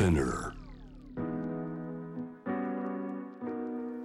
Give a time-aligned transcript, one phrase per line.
[0.00, 0.54] Spinner.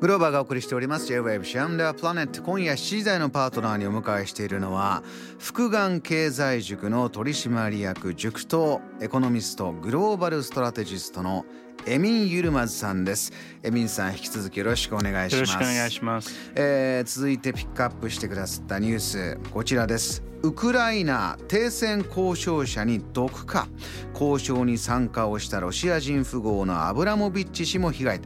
[0.01, 1.07] グローバーがお送りしております。
[1.07, 5.04] J-Wave シャムダープラネット今夜7時台のパートナーにお迎えしているのは
[5.39, 11.45] 福眼経済塾の取締役塾頭エコノミストグローバルストラテジストの
[11.88, 13.31] エミン・ユルマズさんです。
[13.61, 15.36] エミンさん引き続きよろしくお願いします。
[15.36, 16.33] よろしくお願いします。
[16.55, 20.23] えー続いてピックアップしてくださったニュースこちらです。
[20.41, 23.68] ウクライナ停戦交渉者に毒か
[24.13, 28.21] 交渉に参加をしたロシア人富豪のアブラモビッチ氏も被害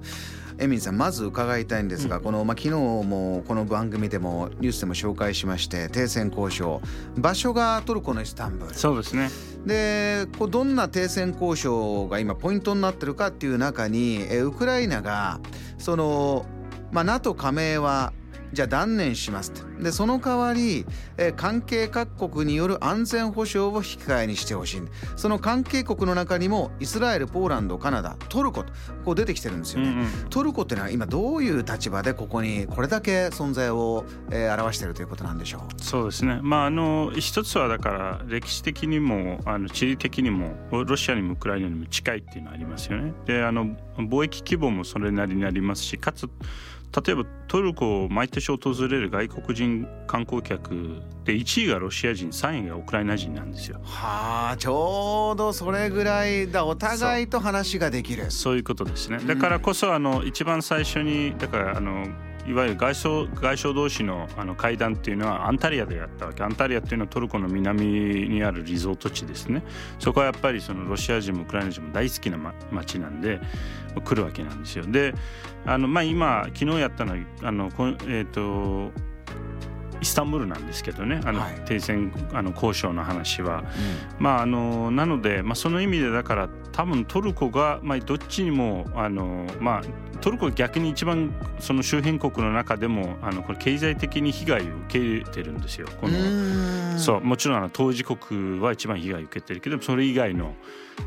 [0.57, 6.81] エミンさんまず伺いたいんですが、この、まあ、昨日もこの番組でもニュースでも紹介しまして停戦交渉。
[7.17, 8.75] 場所がトルコのイスタンブール。
[8.75, 9.29] そうですね。
[9.65, 15.39] でこうどんな停戦交渉が今ポイントになってるかっていう中にウクライナが
[15.77, 16.45] その、
[16.91, 18.13] まあ、NATO 加盟は
[18.53, 20.85] じゃあ断念しますとでその代わり
[21.17, 24.81] え関係各国による安全保障を引き換えにしてほしい
[25.15, 28.73] その関係国の中にもイスラエルポーランドカナダトルコと
[29.05, 29.89] こう出てきてるんですよね。
[29.89, 35.81] うんうんトルコってのは今どういう立場でここにこれだけ存在を、えー表しているということなんでしょう？
[35.81, 36.39] そうですね。
[36.41, 43.13] まああの一つはだから歴史的にもあの地理的にもロシアにもウクライナにも近いっていうのはありますよね。
[43.25, 46.29] であの貿易規模もそれなりにありますし、かつ
[46.95, 53.79] 例えばトルコを毎年訪れる外国人観光客で1位がロシア人3位がウクライナ人なんですよ。
[53.83, 59.19] はあちょうどそれぐらいだお互いと話ができるそういうことですね。
[59.19, 62.07] だからこそあの一番最初にだからあの
[62.49, 66.43] いわゆる外相外相同士のあの会談っていうのはアンタリアでやったわけ。
[66.43, 67.85] アンタリアっていうのはトルコの南
[68.27, 69.63] にあるリゾート地ですね。
[69.99, 73.39] そこはやっぱりそのロシア人もウクライナ人も大好きな、ま、町なんで
[74.03, 74.85] 来るわけなんですよ。
[74.87, 75.13] で
[75.67, 77.69] あの、まあ、今昨日やったのはあの
[78.07, 78.91] えっ、と
[80.01, 81.21] イスタンブールなんですけどね。
[81.25, 81.55] あの、はい。
[81.65, 83.63] 停戦あの交渉の話は。
[84.17, 95.87] まああのなので、まあ、その意味でだから多分トルコが、まあ、どっちにもあの、まあ、トルコが逆に一番その周辺国の中でもあのこれ経済的に被害を受けてるんですよ。
[95.99, 96.21] このう
[96.95, 100.53] んそうもちろんあの当事国は一番被害を受けてるけどそれ以外の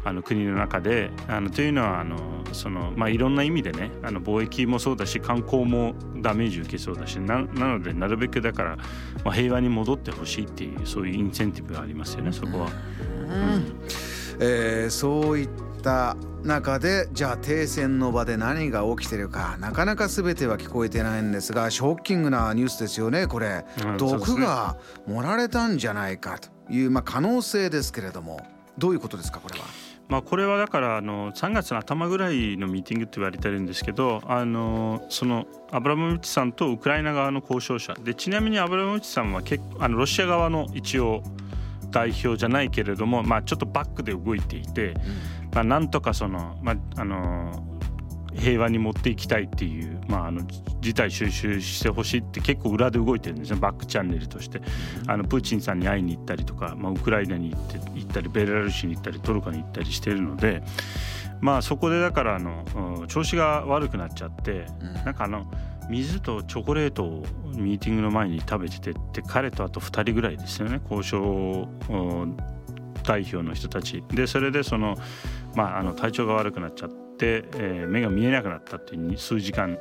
[0.04, 2.16] あの国の中であのというのはあの
[2.52, 8.76] その、まあ、いろんな意味でねあの貿易もそうだし観光もダメージ受けそうだしななのでなるべくだから、
[9.24, 12.70] まあ、平和に戻ってほしいっていうそういうインセンティブがありますよねそこは。
[14.44, 15.48] えーそういっ
[15.82, 23.64] た中でじゃあ停戦の場で何が起きてるかなかなか全ては聞こえてないんですがショッキングなニュースですよねこれ、
[23.98, 24.76] 毒が
[25.06, 28.44] 盛られたんじゃないかという、まあ、可能性ですけれども
[28.76, 29.64] どういうことですかこれは？
[30.08, 37.94] まあ、これはだからあの3月の頭ぐらいのミーティングって言われてるんですけどあのそのアブラモビッチさんとウクライナ側の交渉者。
[37.94, 41.22] でちなみにアブラモビッチさんは結構あのロシア側の一応
[41.92, 44.94] 代表じゃないけれども、まあ、ちょっとバックで動いていて、
[45.54, 47.52] まあ、なんとかその、まあ、あの
[48.34, 50.40] 平和に持っていきたいっていう、まあ、あの
[50.80, 54.60] 事態収集してほしいって結構裏で動いてるんですねバックチャンネルとして。
[55.06, 60.62] あのプーチンさんに会いに行ったりとか、まあ、ウクライナに行って行ったりベラルーシに行ったりトルコに行ったりしてるので、
[61.40, 62.64] まあ、そこでだからあの
[63.00, 64.66] うん調子が悪くなっちゃって、
[65.04, 65.46] なんかあの
[65.88, 67.22] 水とチョコレートを
[67.56, 70.80] ミーティングの前に食べててって彼とあと2人ぐらいですよね。
[70.90, 71.68] 交渉
[73.02, 74.02] 代表の人たち。
[74.10, 74.96] でそれでその,、
[75.54, 79.78] まあ、あの体調が悪くなっちゃって、えー目が見えなくなったっていう数時間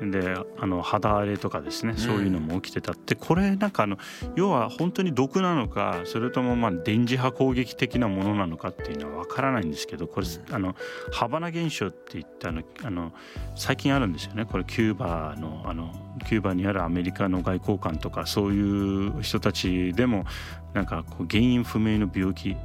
[0.00, 3.98] であの肌荒れとかですねそういうのも起きてたって、これなんかあの
[4.36, 10.76] 要は本当に毒なのかそれともまあ電磁波攻撃的なものなのかっていうのは分からないんですけどこれ、あの
[11.12, 13.12] ハバナ現象っていってあのあの
[13.56, 14.44] 最近あるんですよね。
[14.44, 15.92] これキューバのあの
[16.26, 20.24] キューバにあるアメリカの外交官とかそういう人たちでも
[20.74, 22.56] なんかこう原因不明の病気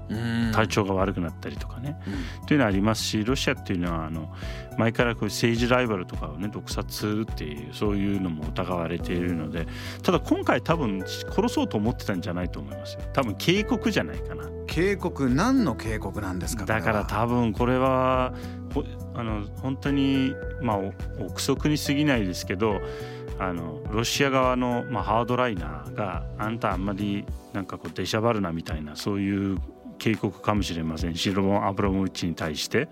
[0.54, 2.00] 体調が悪くなったりとかね、
[2.48, 4.34] というのはありますしロシアっていうのはあの
[4.78, 9.68] 前からこう政治ライバルとかをね毒殺するっていうそういうのも疑われているので
[10.02, 13.02] ただ今回多分殺そうと思ってたんじゃないと思いますよ。
[13.14, 14.50] 多分警告じゃないかな。
[14.68, 18.34] 警告何の警告なんですかだからこ多分これは
[18.74, 18.84] ほ
[19.14, 22.80] あの本当にまあお憶測に過ぎないですけど
[23.40, 29.58] あのロシア側の、まあ、ハードライナーがあんたあんまりなんかこう出しゃばるなみたいなそういう
[30.00, 32.88] 警告かもしれませんしロボン・アブラモビッチに対して。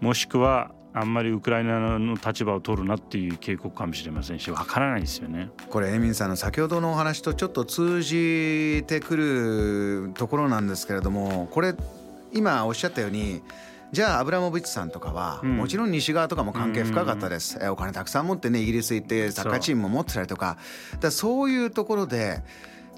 [0.00, 5.50] もしくはあんまりウクライナの立場を取るなっていう警告かもしれませんしわからないですよね。
[5.68, 11.74] これエミンさんの先ほどのお話とちょっと通じてくるところなんですけれどもこれ
[12.32, 13.42] 今おっしゃったように
[13.90, 15.56] じゃあアブラモビッチさんとかは、うん。
[15.56, 20.58] もちろん西側とかも関係深かったです、えお金たくさん持ってねイギリス行ってサッカーチームも持ってたりとか。
[21.00, 22.42] だそういうところで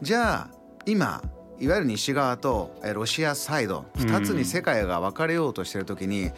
[0.02, 1.22] じゃあ今
[1.58, 6.30] いわゆる西側とロシアサイド2つに世界が分かれようとしている時に、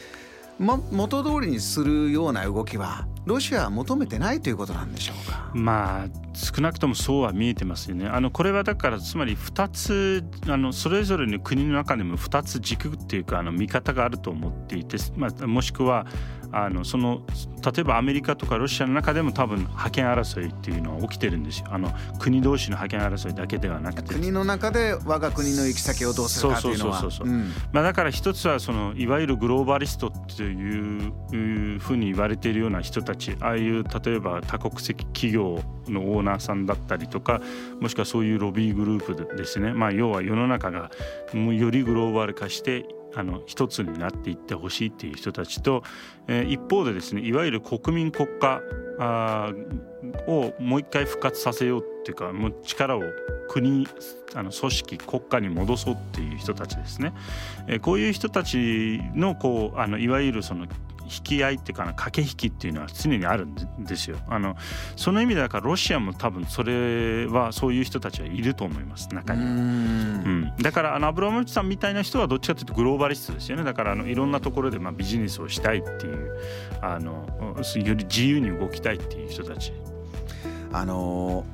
[0.59, 5.51] も、元通りにするような動きはロシアは求めてないということなんでしょうか？
[5.55, 8.07] まあ少なくともそうは見えてますよね。
[8.07, 16.07] あのこれはだからつまり2つあのそれぞれの国の中でも2つ軸っていうかあの見方があると思っていて、まあ、もしくは
[16.51, 17.23] あのその
[17.75, 21.67] 例えばアメリカとかロシアの中でも多分覇権争いっていうのは起きてるんですよ。
[21.71, 24.15] あの国同士の覇権争いだけではなくて。
[24.15, 27.03] 国の中で我が国の行き先をどうするかというのは。
[27.73, 37.41] まあ、だから一つはそのいわゆるグローバリストっていうふうに言われているような人たちああいう例えば多国籍企業のオーナーさんだったりとか
[37.81, 40.91] もしくはそういうロビーグループですね、まあ、要は世の中が
[41.35, 45.83] よりグローバル化してあの一つになっていってほしいっていう人たちと、
[46.27, 48.61] えー、一方でですねいわゆる国民国家
[49.01, 49.53] あ
[50.27, 53.03] をもう一回復活させようっていうかもう力を
[53.49, 53.87] 国
[54.35, 57.15] あの組織国家に戻そうっていう人たちですね、
[57.67, 60.67] えー、こういう人たちのこうあのいわゆるその
[61.09, 64.19] 引き合いっていうかな駆け引きっていうのは常にあるんですよ。
[64.29, 64.57] あの
[64.97, 69.49] その意味でだからロシアも多分それはそういう人たちはいると思います中には。
[69.49, 76.37] うん、だからあのアブラモビッチさんみたいな人はどっちかというとグローバリストですよねだからあのいろんなところでまあビジネスをしたいっていう
[76.83, 77.27] あの
[77.77, 79.73] より自由に動きたいっていう人たち。
[80.71, 81.45] あの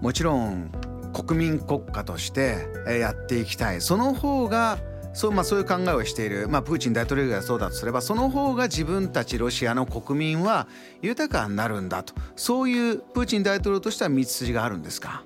[0.00, 0.70] もちろん
[1.12, 4.78] 国民国家としてやっていきたいその方が
[5.12, 10.66] そう,、まあ、そういう考えをしている、まあ、プーチン大統領がそうだとすればその方が自分たちロシアの国民は
[11.00, 12.14] 豊かになるんだと。
[12.36, 15.22] そういうプーチン大統領としては道筋があるんですか？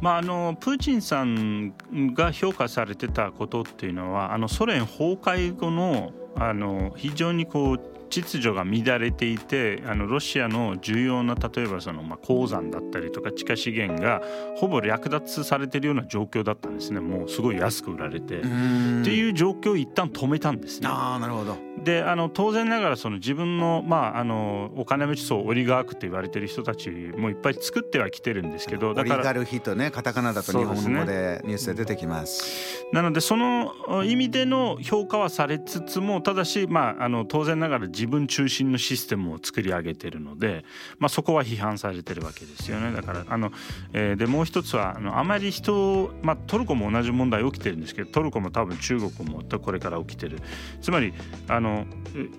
[0.00, 1.74] まあ、あのプーチンさん
[2.14, 14.22] が評価されてたことっていうのはあのソ連崩壊後のあの非常にこう秩序が乱れていてあのロシアの重要な例えばその、まあ、鉱山だったりとか地下資源が
[14.56, 17.00] ほぼ略奪されてるような状況だったんですね。
[17.00, 18.38] もうすごい安く売られて。
[18.38, 20.88] っていう状況を一旦止めたんですね。
[20.90, 32.86] あなるほどであの当然ながらその自分の,、まあ、あのお金持ち層オリガークって言われてる人たちもいっぱい作ってはきてるんですけどだからオリガルヒとねカタカナだと日本語でニュースで出てきます。
[32.92, 40.64] なのでその意味での評価はされつつもただし、まあ、あの当然ながら自分中心のシステムを作り上げてるので、
[40.98, 42.92] まあ、そこは批判されてるわけですよね。
[42.92, 43.52] だからあの、
[43.92, 50.38] えー、でもう一つはあのあまり人、まあ、トルコも同じ問題起きてるんですけどトルコも多分中国もこれから起きてる。
[50.80, 51.12] つまり
[51.48, 51.77] あの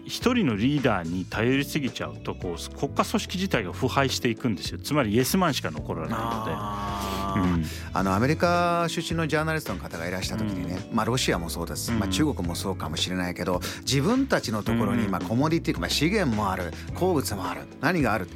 [0.05, 4.79] 一人のリーダーに頼りすぎちゃうとこう国家組織自体が腐敗していくんですよ。
[4.79, 6.99] つまりイエスマンしか残らないので。
[7.29, 7.63] うん、
[7.93, 18.27] あのアメリカ出身のジャーナリストの方がいらした時にね、まあ、ロシアもそうです、まあ、中国もそうかもしれないけど自分たちのところにまあコモディティ、まあ、資源もある鉱物もある何がある？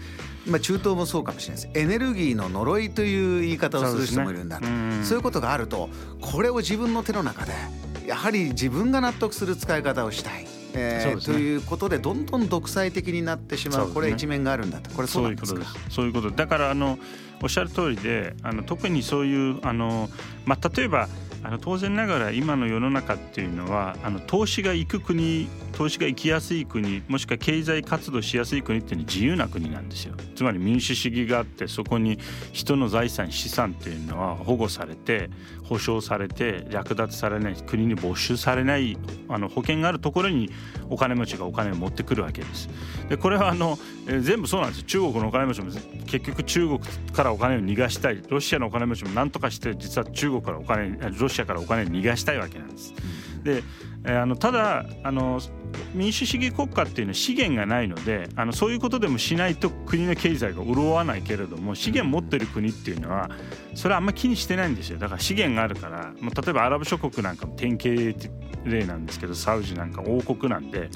[0.45, 1.79] まあ、中東もそうかもしれないです。
[1.79, 5.89] エネルギーの呪いという言い方をする人もいるんだそう、ね,、いうことがあると
[6.21, 7.53] これを自分の手の中で
[8.05, 10.45] やはり自分が納得する使い方をしたい。
[10.75, 14.91] えーね、ということでどんどん独裁的になってしまう、ね、これ一面があるんだと。
[14.91, 15.73] これそういうことです。
[15.89, 16.31] そういうこと。
[16.31, 16.97] だからあの
[17.41, 20.09] おっしゃる通りであの特にそういうあの、
[20.45, 21.07] まあ、例えば
[21.43, 30.15] あの当然ながら今の世の中っていうのはあの投資が行く国投資が行きやすい国もしくは経済活動しやすい国っていうのは自由な国なんですよ。
[30.35, 32.17] つまり民主主義があってそこに
[32.53, 35.29] 人の財産資産っていうのは保護されて
[35.63, 38.97] 保障されて略奪されない国に没収されない
[39.27, 40.49] あの保険があるところに
[40.89, 42.69] お金持ちがお金を持ってくるわけです。
[43.09, 45.71] でこれはあの、えー、全部そうなんです中国のお金持ちも
[46.05, 46.79] 結局中国
[47.13, 48.21] からお金を逃がしたい。
[48.29, 52.93] ロシアのお金持ちも何とかして実は中国からお金ロシアからお金を逃がしたいわけなんです。
[53.43, 53.63] で
[54.05, 55.39] あのただあの
[55.93, 63.29] 民主主義国家っていうのは資源がないのであのそういうことでもしないと国の経済が潤わないけれども資源持ってる国っていうのは
[63.75, 67.89] それはあんまり気にしてないんですよだから資源があるからもう例えばアラブ諸国なんかも典型
[68.65, 70.89] 例なんですけどサウジなんか王国なんで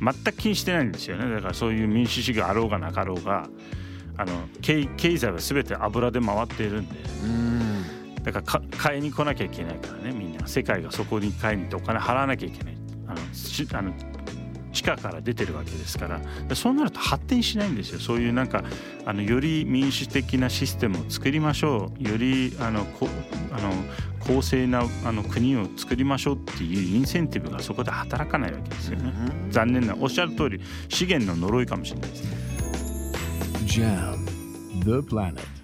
[0.00, 3.48] 全く気にしてないんですよねだからそういう民主主義あろうがなかろうが
[4.18, 7.75] あの経経済は全て油で回っているんで。
[8.26, 12.76] だから買いに来なきゃいけないからねみんな世界がそこに買いに行ってお金払わなきゃいけない。
[13.06, 13.94] あのあの
[14.72, 16.20] 地下から出てるわけですから。
[16.56, 18.00] そうなると発展しないんですよ。
[18.00, 18.64] そういうなんか
[19.04, 22.08] あのより民主的なシステムを作りましょう。
[22.08, 23.08] よりあのこ
[23.52, 23.72] あの
[24.18, 29.12] 公正なあの国を作りましょうっていうインセンティブがそこで働かないわけですよね、
[29.44, 32.36] うん、残念なおっしゃる通り資源の呪いかもしれないですね。
[33.66, 34.26] JAM.
[34.84, 35.55] The Planet